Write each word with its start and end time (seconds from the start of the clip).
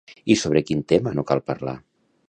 I 0.35 0.37
sobre 0.43 0.63
quin 0.69 0.81
tema 0.93 1.15
no 1.19 1.27
cal 1.33 1.47
parlar? 1.51 1.77